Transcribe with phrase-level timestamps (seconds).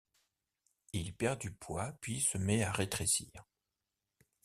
[0.93, 3.29] Il perd du poids, puis se met à rétrécir.